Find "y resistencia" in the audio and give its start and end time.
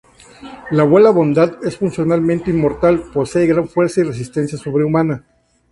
4.01-4.57